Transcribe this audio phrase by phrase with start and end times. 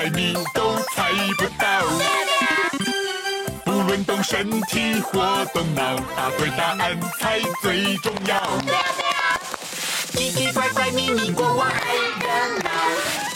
[0.00, 1.66] 猜谜都猜不到。
[3.66, 8.40] 不论动身体或动脑，答对答案才最重要。
[10.12, 12.28] 奇奇怪怪咪咪国王爱热
[12.62, 12.70] 闹，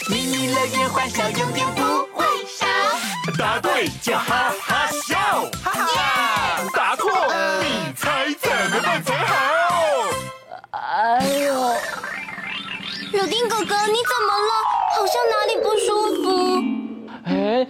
[0.09, 1.83] 咪咪乐园欢笑永远不
[2.17, 2.67] 会少。
[3.39, 6.63] 答对就哈哈笑，哈哈！
[6.75, 7.11] 答错，
[7.61, 9.35] 你猜怎么办才好？
[10.71, 11.77] 哎呦，
[13.13, 14.53] 柳丁哥哥，你怎么了？
[14.97, 16.04] 好像哪里不舒服。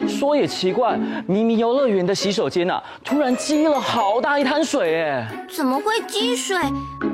[0.01, 6.57] 哎，说也奇怪，咪咪游乐园的洗手间呐、啊，突然积了好大一滩水，哎，怎么会积水？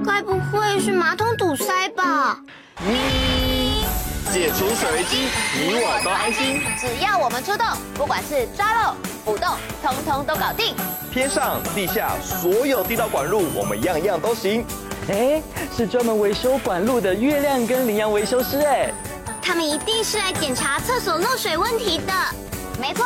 [0.05, 2.39] 该不会是马桶堵塞吧？
[2.81, 3.85] 咪，
[4.33, 6.61] 解除水危机，你我都安心。
[6.79, 9.49] 只要我们出动，不管是抓漏、补洞，
[9.83, 10.75] 通通都搞定。
[11.13, 14.65] 天上地下所有地道管路，我们样样都行。
[15.09, 15.43] 哎，
[15.77, 18.93] 是专门维修管路的月亮跟羚羊维修师，哎，
[19.43, 22.13] 他们一定是来检查厕所漏水问题的。
[22.81, 23.05] 没错，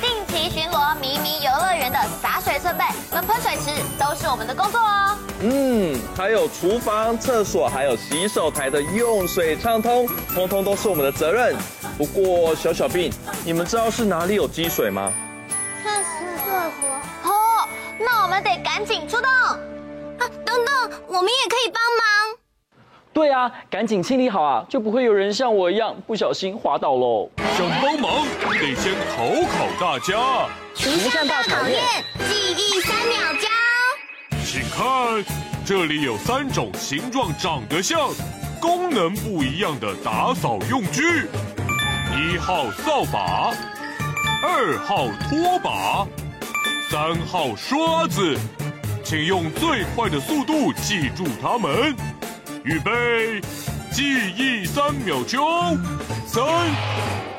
[0.00, 5.18] 定期巡逻迷你游乐园的洒水设备跟喷水池都是我们的工作哦。
[5.40, 11.56] 嗯，还有厨房、厕所，还有洗手台的用水畅通，通通都是我们的责任。
[11.98, 13.12] 不过小小病，
[13.44, 15.12] 你们知道是哪里有积水吗？
[15.82, 15.90] 厕
[16.80, 16.88] 所。
[17.24, 19.28] 哦，那我们得赶紧出动。
[19.28, 19.58] 啊，
[20.44, 22.05] 等等，我们也可以帮忙。
[23.16, 27.30] 对啊，赶紧清理好啊，就不会有人像我一样不小心滑倒喽。
[27.56, 30.46] 想帮忙得先考考大家。
[30.74, 31.82] 停下大考验，
[32.28, 33.48] 记忆三秒教。
[34.44, 35.24] 请看，
[35.64, 38.10] 这里有三种形状长得像、
[38.60, 41.26] 功能不一样的打扫用具：
[42.14, 43.54] 一号扫把，
[44.42, 46.06] 二号拖把，
[46.90, 48.36] 三号刷子。
[49.02, 51.96] 请用最快的速度记住它们。
[52.66, 53.40] 预备，
[53.92, 54.02] 记
[54.36, 55.78] 忆三秒钟，
[56.26, 56.42] 三、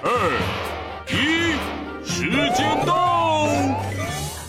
[0.02, 0.10] 二、
[1.10, 1.52] 一，
[2.10, 3.50] 时间到。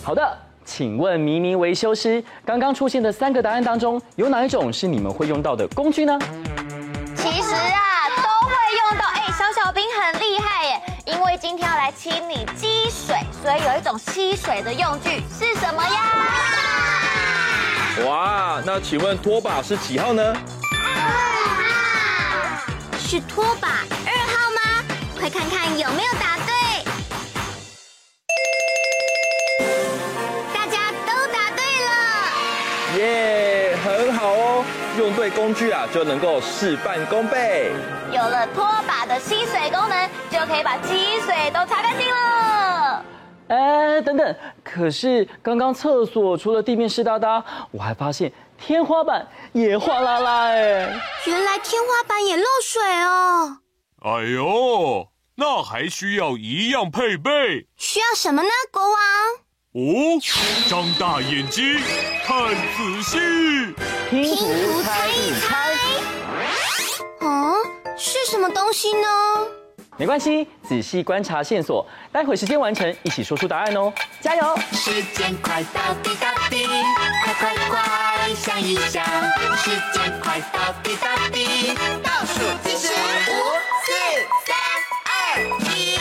[0.01, 6.17] 好的，请问迷你维修师，刚刚出现的三个答案当中，有哪一种是你们会用到的工具呢？
[7.13, 9.05] 其实啊，都会用到。
[9.15, 15.99] 哎，小小兵很厉害耶，因为今天要来清理积水，所以有一种吸水的用具是什么呀？
[18.07, 20.33] 哇，那请问拖把是几号呢？
[22.99, 23.67] 是拖把
[24.05, 24.61] 二号吗？
[25.19, 26.53] 快看看有没有答对！
[30.53, 31.89] 大家都答对了，
[32.97, 34.63] 耶，很好哦！
[34.97, 37.71] 用对工具啊，就能够事半功倍。
[38.11, 43.03] 有了拖把的吸水功能，就可以把积水都擦干净了。
[43.47, 48.31] 哎，等等，可是刚刚厕所除了地面湿哒哒，我还发现
[48.65, 51.01] 天花板也哗啦啦哎！
[51.25, 53.57] 原来天花板也漏水哦！
[54.03, 57.67] 哎呦，那还需要一样配备？
[57.77, 58.99] 需要什么呢，国王？
[59.73, 60.19] 哦，
[60.69, 61.79] 张大眼睛，
[62.25, 63.17] 看仔细，
[64.09, 65.73] 拼图猜一猜。
[67.21, 67.55] 哦，
[67.97, 69.07] 是什么东西呢？
[69.97, 73.91] 没关系，仔细观察线索，待会时间完成，一起说出答案哦！
[74.21, 74.57] 加油！
[74.71, 76.65] 时间快到滴答滴，
[78.59, 79.05] 想一想，
[79.55, 81.73] 时间快到滴答滴，
[82.03, 83.31] 倒数计时五、
[83.85, 83.93] 四、
[84.45, 84.53] 三、
[85.05, 85.09] 二、
[85.69, 85.95] 一。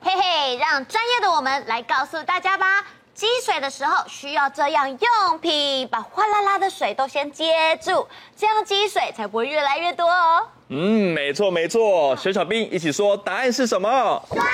[0.00, 2.84] 嘿嘿，让专业的我们来告诉大家吧。
[3.12, 8.06] 积水的时候需要这样用品，把哗啦啦的水都先接住，
[8.36, 10.46] 这样积水才不会越来越多哦。
[10.68, 14.24] 嗯，没错没错，小小兵一起说答案是什么？
[14.30, 14.46] 水桶。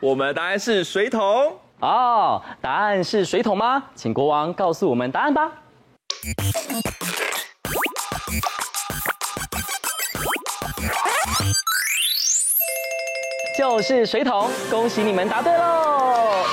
[0.00, 1.60] 我们的答案是水桶。
[1.80, 3.82] 哦，答案是水桶吗？
[3.94, 5.50] 请国王告诉我们答案吧。
[13.58, 16.44] 就是水桶，恭喜你们答对喽！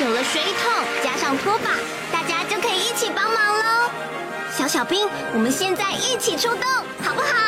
[0.00, 0.70] 有了水桶
[1.02, 1.70] 加上拖把，
[2.12, 3.90] 大家就可以一起帮忙喽。
[4.50, 6.62] 小小兵，我们现在一起出动，
[7.02, 7.47] 好不好？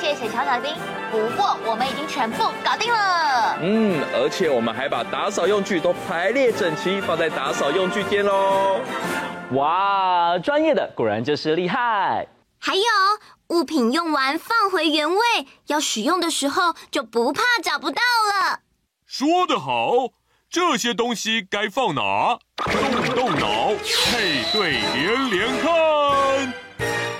[0.00, 0.74] 谢谢乔小兵。
[1.10, 3.56] 不过我们已经全部搞定了。
[3.60, 8.80] 嗯，而且我们还把打扫用具都排列整齐，放在打扫用具间喽。
[9.52, 12.26] 哇，专业的果然就是厉害。
[12.58, 12.82] 还有
[13.48, 15.18] 物品用完放回原位，
[15.66, 18.60] 要使用的时候就不怕找不到了。
[19.06, 19.92] 说得好，
[20.48, 22.38] 这些东西该放哪？
[22.56, 23.72] 动动脑，
[24.10, 26.54] 配对连连看。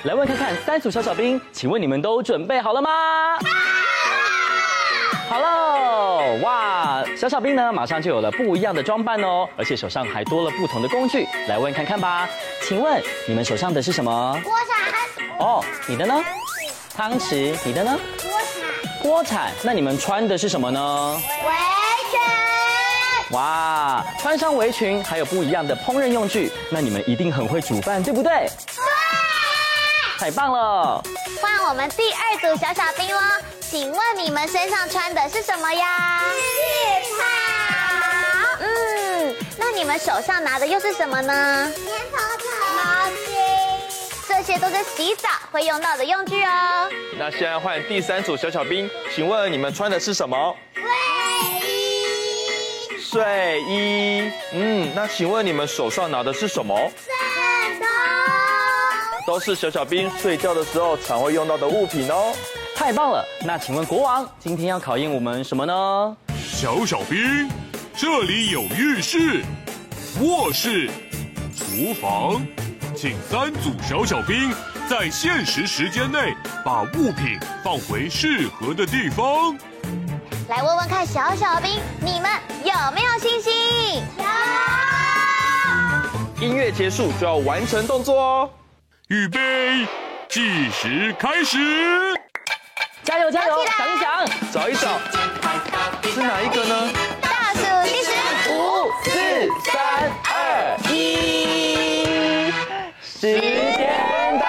[0.05, 2.91] 来问看看三组小小兵，请问你们都准备好了吗？
[5.29, 6.39] 好喽！
[6.43, 11.29] 哇，小小兵呢，马上就有了不一样的装扮哦，而且手上还多了不同的工具。
[11.47, 12.29] 来问看看吧，
[12.63, 14.41] 请问你们手上的是什么？
[14.43, 15.39] 锅铲。
[15.39, 16.21] 哦，你的呢？
[16.97, 17.97] 汤匙，你的呢？
[18.21, 19.01] 锅铲。
[19.01, 21.17] 锅铲，那你们穿的是什么呢？
[21.47, 21.53] 围
[22.11, 23.37] 裙。
[23.37, 28.49] 哇，穿上围裙，还有不一样的烹饪用具，那你们一定很会煮饭，对不对？
[30.23, 30.31] 对。
[30.31, 31.03] 太棒了！
[31.41, 33.21] 换我们第二组小小兵喽，
[33.61, 36.23] 请问你们身上穿的是什么呀？
[36.23, 37.25] 浴袍。
[38.61, 41.69] 嗯，那你们手上拿的又是什么呢？
[41.85, 42.45] 棉头草。
[42.77, 43.17] 毛巾。
[44.29, 46.89] 这些都是洗澡会用到的用具哦。
[47.19, 50.57] 那现在换第三组小小兵，请问你们穿的是什么？
[50.73, 50.85] 睡
[51.67, 52.97] 衣。
[53.01, 54.33] 睡衣。
[54.53, 56.79] 嗯，那请问你们手上拿的是什么？
[59.27, 62.33] 都是小小兵睡觉的时候常会用到的物品哦。
[62.75, 63.25] 太棒了！
[63.45, 66.17] 那请问国王今天要考验我们什么呢？
[66.45, 67.49] 小小兵，
[67.97, 69.43] 这里有浴室、
[70.21, 70.91] 卧室、
[71.57, 72.45] 厨房。
[72.95, 74.53] 请三组小小兵
[74.89, 76.35] 在限时时间内
[76.65, 79.57] 把物品放回适合的地方。
[80.49, 82.31] 来问问看，小小兵，你们
[82.65, 84.03] 有没有信心？
[84.19, 84.25] 有。
[86.47, 88.51] 音乐结束就要完成动作哦。
[89.13, 89.39] 预备，
[90.27, 91.59] 计时开始。
[93.03, 93.57] 加油加油！
[93.77, 94.99] 想一想，找一找，
[96.09, 96.91] 是哪一个呢？
[97.21, 98.11] 倒数计时，
[98.49, 99.11] 五、四、
[99.71, 102.51] 三、二、一。
[103.03, 104.47] 时间到，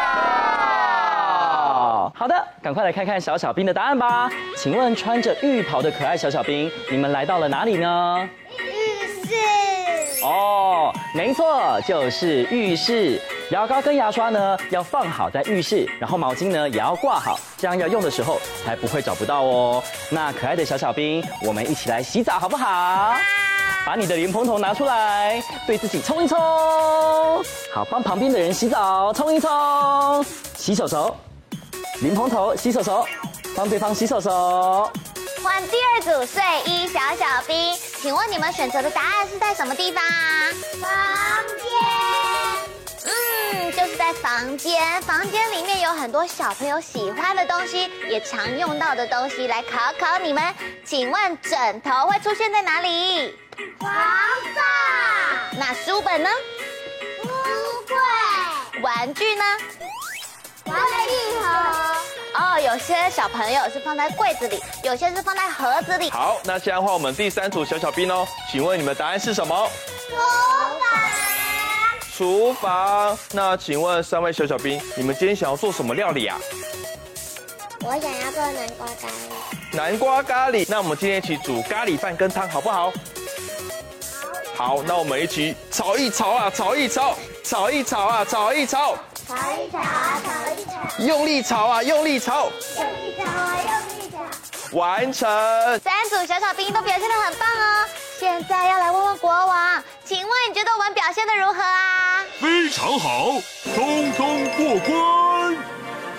[2.15, 4.31] 好的，赶快来看看小小兵的答案吧。
[4.55, 8.29] 请问穿着浴袍的可爱小小兵，你们来到了哪里呢？
[8.57, 9.35] 浴室。
[10.23, 13.19] 哦，没错，就是浴室。
[13.49, 19.83] 牙膏跟牙刷呢要放好在浴室，然后毛巾呢也要挂好，这样要用的时候才不会找不到哦。
[20.09, 23.15] 那可爱的小小兵，我们一起来洗澡好不好？
[23.85, 26.39] 把你的莲蓬头拿出来，对自己冲一冲。
[27.73, 30.25] 好，帮旁边的人洗澡，冲一冲。
[30.55, 31.15] 洗手手，
[32.01, 33.05] 莲蓬头，洗手手，
[33.55, 34.89] 帮对方洗手手。
[35.43, 41.43] 换第二组睡衣小小兵，请问你们选择的答案是在什么地方啊？
[43.95, 45.01] 在房间。
[45.03, 49.47] 房间里面有很多小朋友喜欢的东西，也常用到的东西。
[49.47, 50.43] 来考考你们，
[50.85, 53.37] 请问枕头会出现在哪里？
[53.79, 54.63] 床上。
[55.57, 56.29] 那书本呢？
[57.21, 57.29] 书
[57.87, 58.81] 柜。
[58.81, 59.43] 玩具呢？
[60.65, 61.45] 玩具盒。
[62.35, 66.09] 哦，有些小朋友是放在柜子里，有些是放在盒子里。
[66.09, 69.69] 好，那现在换我们第三组小小兵哦，请问你们答案是什么？
[70.09, 71.02] 厨房。
[72.15, 73.17] 厨房。
[73.31, 76.37] 那请问三位小小兵，你们今天想要做什么料理啊？
[77.81, 79.75] 我想要做南瓜咖喱。
[79.75, 80.65] 南瓜咖喱。
[80.69, 82.93] 那我们今天一起煮咖喱饭跟汤好不好？
[84.55, 88.95] 好，那我们一起炒一炒啊，炒一炒，炒一炒啊，炒一炒，
[89.27, 95.27] 炒一炒啊，炒一炒，用力炒啊，用力炒，用力炒啊，用力炒，完成。
[95.79, 97.87] 三组小小兵都表现得很棒哦，
[98.23, 102.23] 现在要来问问国王，请问你觉得我们表现的如何啊？
[102.39, 103.33] 非常好，
[103.75, 105.57] 通通过关，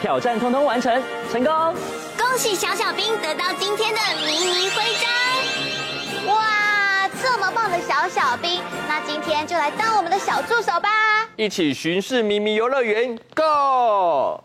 [0.02, 1.75] 挑战通通完成，成功。
[2.18, 6.34] 恭喜小小兵得到今天的迷你徽章。
[6.34, 7.08] 哇！
[7.23, 10.90] 这么棒的小小兵，那今天就来当我们的小助手吧！
[11.37, 14.44] 一起巡视迷你游乐园，Go！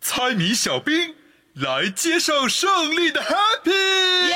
[0.00, 1.14] 猜谜小兵
[1.54, 4.34] 来接受胜利的 Happy，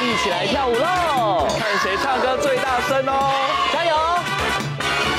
[0.00, 1.46] 一起来跳舞喽！
[1.58, 3.32] 看谁唱歌最大声哦！
[3.72, 3.94] 加油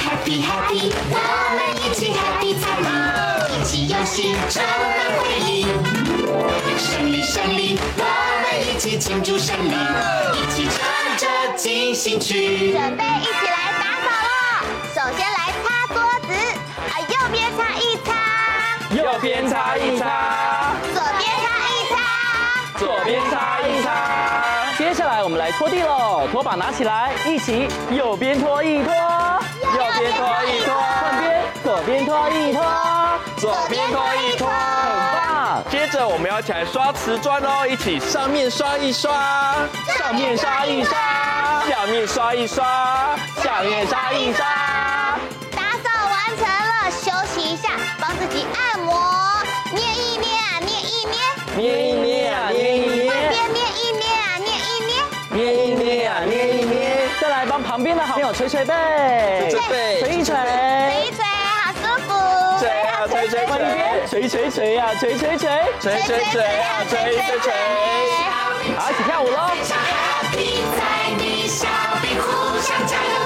[0.03, 1.15] ！Happy Happy，我
[1.55, 2.87] 们一起 Happy 猜谜，
[3.55, 5.65] 一起游戏充满回忆，
[6.77, 7.79] 胜利胜利！
[7.97, 8.01] 我
[8.41, 9.73] 们一起庆祝胜利，
[10.37, 10.77] 一起唱
[11.17, 14.29] 着进行曲，准备一起来打扫了。
[14.93, 15.95] 首先来擦桌
[16.27, 16.33] 子，
[16.89, 18.13] 啊，右边擦一擦，
[18.95, 20.64] 右边擦一擦，
[25.25, 32.63] 我们来拖地喽，拖把拿起来，一起右边拖一拖，右边拖一拖，换边，左边拖一拖，
[33.37, 34.53] 左边拖一拖，很
[35.15, 35.63] 棒。
[35.71, 39.55] 接着，我们要一起来刷瓷砖哦，一起上面刷一刷，
[39.97, 40.95] 上面刷一刷，
[41.67, 42.63] 下面刷一刷，
[43.41, 44.45] 下面刷一刷。
[45.55, 48.93] 打扫完成了，休息一下，帮自己按摩，
[49.73, 51.17] 捏一捏啊，捏一捏，
[51.57, 52.94] 捏一捏啊，捏一
[57.75, 58.13] 旁边的好。
[58.13, 58.73] 朋友捶捶背，
[59.51, 59.99] 捶背。
[59.99, 61.23] 捶一捶，捶一捶，
[61.61, 62.09] 好舒服。
[62.57, 65.45] 捶啊捶捶换一边，捶捶捶呀，捶捶捶，
[65.81, 67.51] 捶捶捶啊，捶捶捶。
[68.77, 69.51] 好，一起跳舞喽。
[69.67, 70.79] Happy 在
[71.17, 71.67] 你小
[72.01, 73.25] 兵，互相加油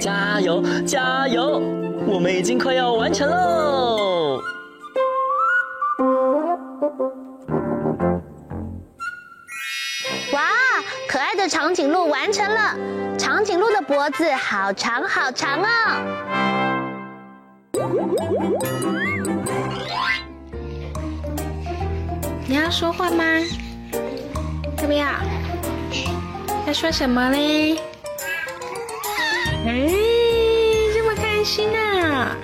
[0.00, 1.60] 加油，加油！
[2.06, 4.40] 我们已经快要完成喽。
[10.32, 10.40] 哇，
[11.08, 12.76] 可爱的长颈鹿完成了！
[13.18, 15.66] 长颈鹿的脖子好长好长哦。
[22.46, 23.24] 你要说话吗？
[24.80, 25.20] 怎么样？
[26.66, 27.76] 要说什么嘞？
[29.66, 29.90] 哎，
[30.94, 32.34] 这么开心啊！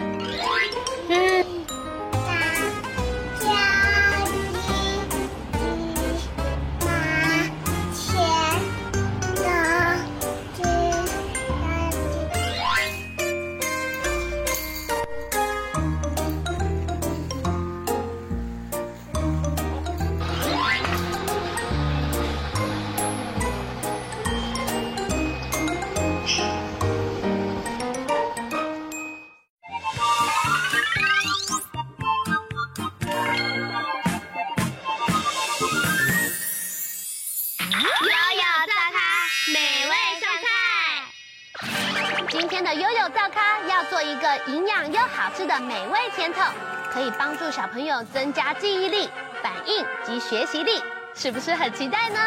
[47.46, 49.08] 助小朋友增加记忆力、
[49.40, 50.82] 反应及学习力，
[51.14, 52.18] 是不是很期待呢？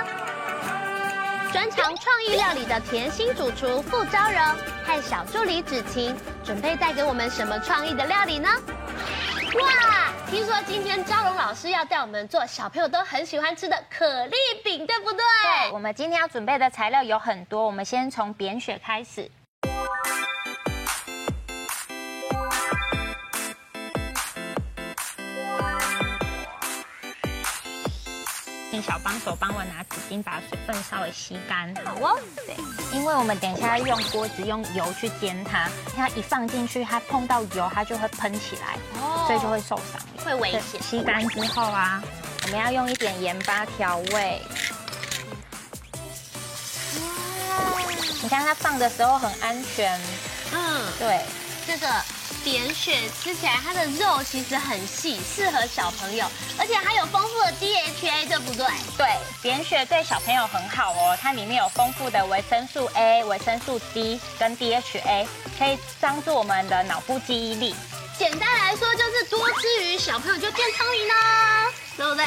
[1.51, 4.39] 专长创意料理的甜心主厨傅昭柔
[4.85, 8.47] 和小助理芷晴，准备带给我们什么创意的料理呢？
[9.55, 10.13] 哇！
[10.31, 15.19] 听说今天昭荣老师要带我们做小朋友都很喜欢吃的可丽饼，对不对？
[15.65, 19.29] 对，我们今天要准备的材料有很多，我们先从扁雪开始。
[28.79, 31.75] 请小帮手帮我拿纸巾，把水分稍微吸干。
[31.83, 32.17] 好哦，
[32.47, 32.55] 对，
[32.93, 40.81] 因为我们等一下要用锅子用油去煎它，它一放进去，它碰到油，它就会喷起来，哦所以就会受伤，会危险。
[40.81, 42.01] 吸干之后啊，
[42.43, 44.41] 我们要用一点盐巴调味。
[48.23, 49.99] 你看它放的时候很安全，
[50.53, 51.19] 嗯，对。
[51.67, 51.87] 这个
[52.43, 56.25] 扁雪吃起来它的肉其实很细，适合小朋友，
[56.57, 58.65] 而且它有丰富的 DHA，对不对？
[58.97, 59.07] 对，
[59.41, 65.27] 扁雪对小朋友很好哦，它里面有丰富的维生素 A、维生素 D 跟 DHA，
[65.57, 67.75] 可以帮助我们的脑部记忆力。
[68.17, 71.65] 简单来说就是多吃鱼，小朋友就变聪明啦，
[71.95, 72.25] 对不对？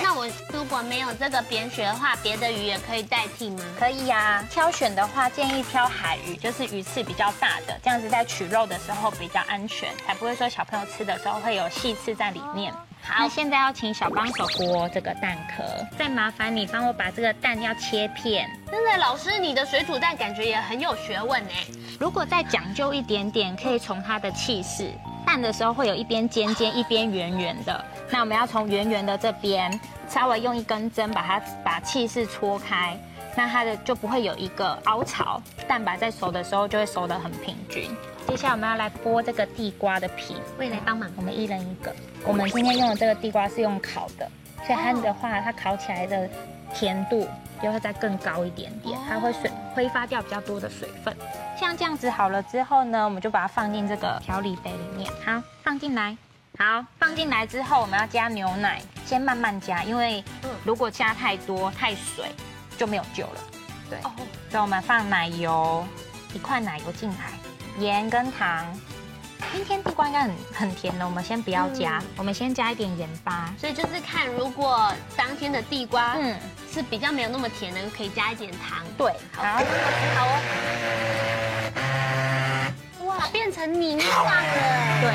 [0.00, 3.64] 那我如果没有这个扁鳕的话，别的鱼也可以代替吗？
[3.78, 12.72] 可以呀、啊，挑选的话建议挑海鱼，就是鱼刺比较大的，这样子在取肉的时候比较安全，才不会说小朋友吃的时候会有细刺在里面。
[13.04, 15.64] 好，那现在要请小帮手剥这个蛋壳，
[15.98, 18.48] 再麻烦你帮我把这个蛋要切片。
[18.70, 21.66] 真的，老师，你的水煮蛋感觉也很有学问哎。
[21.98, 24.92] 如果再讲究一点点，可以从它的气势，
[25.32, 27.82] 蛋的时候会有一边尖尖，一边圆圆的。
[28.10, 32.94] 那我们要从圆圆的这边，稍微用一根针把它把气势戳开，
[33.34, 37.88] 那它的就不会有一个凹槽，蛋白在熟的时候就会熟得很平均。
[38.28, 41.10] 接下来我们要来剥这个地瓜的皮，我也来帮忙。
[41.16, 41.90] 我们一人一个。
[42.26, 44.30] 我们今天用的这个地瓜是用烤的，
[44.66, 46.28] 所以它的话，它烤起来的
[46.74, 47.26] 甜度
[47.62, 51.16] 就会再更高一点点，它会水挥发掉比较多的水分。
[51.58, 55.10] 像这样子好了之后呢，我们就把它放进这个调理杯里面。
[55.24, 56.16] 好，放进来。
[56.58, 60.22] 好，放进来之后我们要加牛奶，先慢慢加，因为
[60.64, 62.26] 如果加太多太水
[62.76, 63.40] 就没有救了。
[63.88, 64.10] 对，所
[64.54, 65.84] 以我们放奶油，
[66.34, 67.32] 一块奶油进来。
[67.78, 68.66] 盐跟糖，
[69.52, 73.54] 今天地瓜应该很很甜的，我们先不要加，嗯、我们先加一点盐巴。
[73.58, 76.36] 所以就是看，如果当天的地瓜嗯
[76.72, 78.82] 是比较没有那么甜的，可以加一点糖。
[78.96, 80.40] 对，好，好，好哦。
[83.04, 84.32] 哇，变成泥状了。
[85.02, 85.12] 对，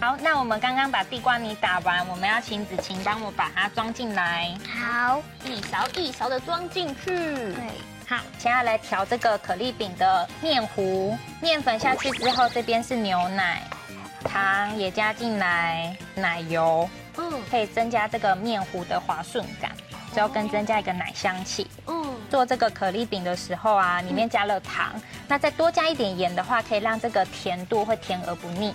[0.00, 4.52] 好，那我们刚刚把地瓜泥打完，我们要请子晴帮我把它装进来。
[4.66, 7.14] 好，一勺一勺的装进去。
[7.14, 7.54] 对。
[8.08, 13.62] 好，现在来调这个可丽饼的面糊，面粉下去之后，这边是牛奶，
[14.24, 19.70] 糖也加进来，奶油，嗯，可以增加这个面糊的滑顺感，
[20.14, 21.66] 之后更增加一个奶香气。
[21.86, 24.92] 嗯，做这个可丽饼的时候啊，里面加了糖，
[25.26, 28.74] 那再多加一点盐的话，可以让这个甜度会甜而不腻。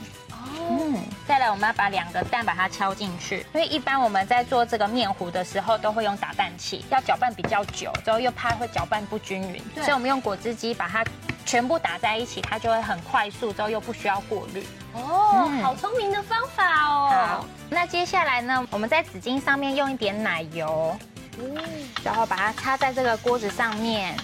[0.70, 11.06] 嗯，再来我们要把两个蛋把它敲进去，因为一般我们在做这个面糊的时候都会用打蛋器，要搅拌比较久，之后又怕会搅拌不均匀，所以我们用果汁机把它
[11.46, 14.66] 全部打在一起，它就会很快速，之后又不需要过滤。
[14.94, 17.10] 哦，好聪明的方法哦。
[17.10, 21.17] 好，那接下来呢，我们在纸巾上面用一点奶油，嗯，
[22.04, 24.16] 然后把它插在这个锅子上面，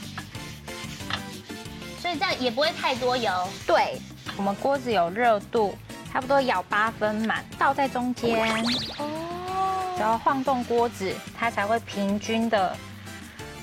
[2.02, 3.32] 所以这样也不会太多油。
[3.67, 3.99] 对，
[4.38, 5.78] 我们锅子有热度。
[6.12, 8.38] 差不多舀八分满，倒在中间，
[8.99, 12.78] 哦，然后晃动锅子，它才会平均的。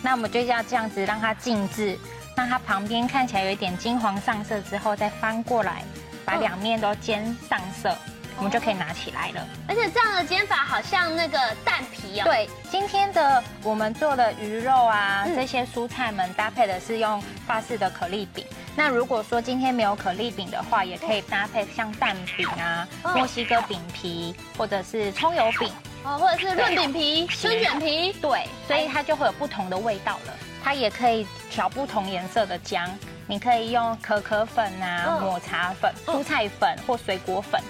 [0.02, 1.96] 那我们就要这样子让它静置，
[2.36, 5.84] 让它旁边看起来有一点金黄上色之后，再翻过来，
[6.24, 7.96] 把两面都煎上色。
[8.40, 12.24] 我们就可以拿起来了，而且这样的煎法好像那个蛋皮哦。
[12.24, 18.42] 对，今天的我们做的鱼肉啊，这些蔬菜们搭配的是用法式的可丽饼。
[18.74, 25.70] 那如果说今天没有可丽饼的话，也可以搭配像蛋饼啊、墨西哥饼皮，或者是葱油饼
[26.02, 28.10] 哦，或者是润饼皮、春卷皮。
[28.22, 30.32] 对，所以它就会有不同的味道了。
[30.64, 32.88] 它也可以调不同颜色的浆，
[33.26, 37.60] 你可以用可可粉啊、抹茶粉、蔬菜粉或水果粉。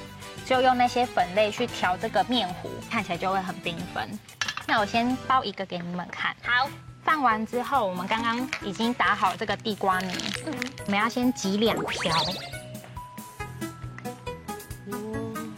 [0.51, 4.19] 就用那些粉类去调这个面糊，看起来就会很缤纷。
[4.67, 6.35] 那我先包一个给你们看。
[6.43, 6.69] 好，
[7.05, 10.13] 放完之后，我们刚刚已经打好这个地瓜泥，
[10.47, 10.53] 嗯，
[10.87, 12.13] 我们要先挤两条。
[14.89, 15.55] 嗯，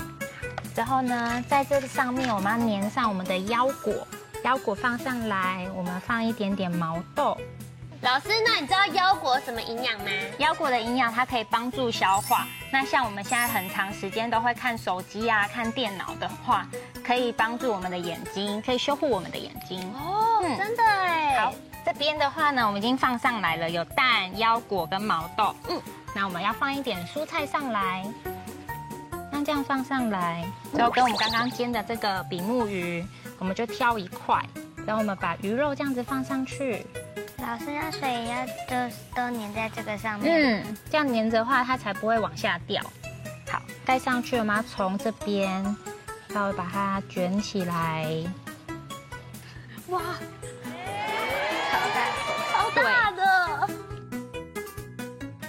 [0.74, 4.06] 之后呢，在这个上面我们要粘上我们的腰果，
[4.44, 7.34] 腰果放上来，我们放一点点毛豆。
[8.02, 10.10] 老师，那你知道腰果什么营养吗？
[10.36, 12.46] 腰果的营养，它可以帮助消化。
[12.72, 16.66] 那像我们现在很长时间都会看手机啊、看电脑的话，
[17.04, 19.78] 可以帮助我们的眼睛，可以修护我们的眼睛。
[19.92, 21.38] 哦，嗯、真的哎。
[21.38, 21.52] 好，
[21.84, 25.54] 这边的话呢，我们已经放上来了，有蛋、腰果跟毛豆。
[25.68, 25.78] 嗯，
[26.14, 28.04] 那我们要放一点蔬菜上来，
[29.30, 30.42] 那这样放上来，
[30.74, 33.04] 之后跟我们刚刚煎的这个比目鱼，
[33.38, 34.42] 我们就挑一块，
[34.86, 36.86] 然后我们把鱼肉这样子放上去。
[37.42, 40.62] 老师，那水要都都粘在这个上面。
[40.62, 42.80] 嗯，这样粘着的话，它才不会往下掉。
[43.50, 45.76] 好，盖上去，我们要从这边
[46.32, 48.06] 稍微把它卷起来。
[49.88, 50.00] 哇，
[51.70, 52.06] 超大，
[52.52, 53.68] 超大的！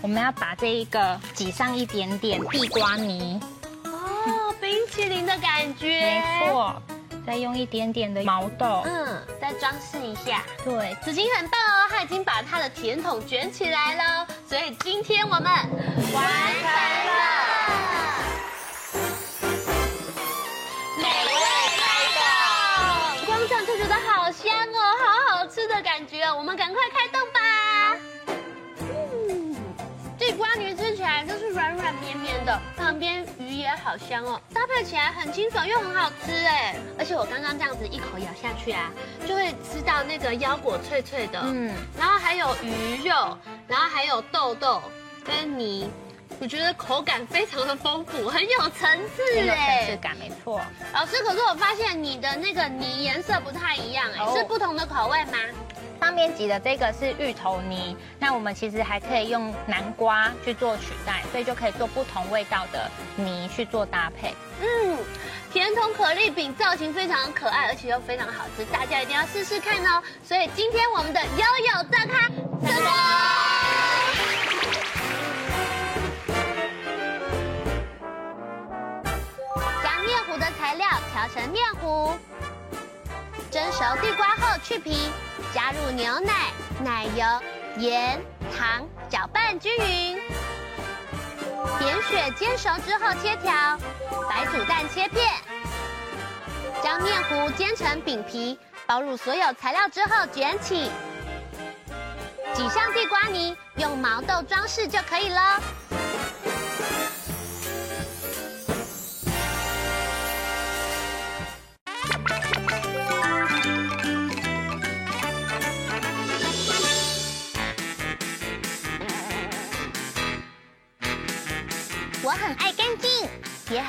[0.01, 3.39] 我们要把这一个挤上一点点地瓜泥。
[3.85, 5.87] 哦，冰淇淋的感觉。
[5.99, 6.81] 没错。
[7.25, 10.43] 再用一点点的毛豆，嗯，再装饰一下。
[10.65, 11.57] 对，紫金很棒
[12.03, 15.49] 已经把他的甜筒卷起来了，所以今天我们
[32.75, 36.75] 旁边鱼也好香哦，搭配起来很清爽又很好吃哎。
[36.97, 38.91] 而且我刚刚这样子一口咬下去啊，
[39.27, 44.81] 就会吃到那个腰果脆脆的，嗯，然后还有鱼肉，然后还有豆豆
[45.23, 45.89] 跟泥。
[46.39, 50.59] 我觉得口感非常的丰富，很有层次哎，有层次感没错。
[50.91, 55.37] 老师，可是我发现你的那个泥颜色不太一样哎，是不同的口味吗？
[56.03, 64.35] 上面挤的这个是芋头泥，那我们其实还可以用南瓜去做取代，所以就可以做不同味道的泥去做搭配。
[64.59, 64.97] 嗯，
[65.49, 70.03] 甜筒可丽饼造型非常可爱，而且又非常好吃，大家一定要试试看哦。
[70.25, 72.91] 所以今天我们的悠悠大咖成功。
[80.59, 82.13] 材料调成面糊，
[83.53, 85.11] 蒸熟地瓜后去皮，
[85.53, 86.49] 加入牛奶、
[86.83, 87.23] 奶油、
[87.77, 88.19] 盐、
[88.57, 90.19] 糖，搅拌均匀。
[91.77, 93.77] 点雪煎熟之后切条，
[94.27, 95.29] 白煮蛋切片，
[96.83, 100.89] 将面糊煎成饼皮，包入所有材料之后卷起，
[102.55, 105.61] 挤上地瓜泥，用毛豆装饰就可以了。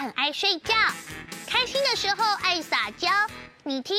[0.04, 0.74] 很爱睡觉。
[1.46, 3.08] 开心的时候爱撒娇，
[3.62, 3.96] 你听。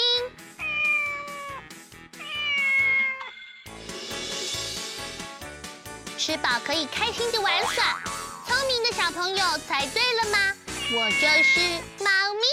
[6.15, 7.99] 吃饱可以开心的玩耍，
[8.45, 10.53] 聪明的小朋友猜对了吗？
[10.91, 11.59] 我就是
[12.03, 12.44] 猫咪。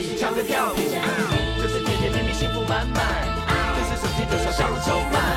[0.00, 0.76] 尽情唱歌跳舞，
[1.60, 3.02] 就是甜甜蜜蜜幸福满满，
[3.74, 5.27] 就是手牵着手上了筹码。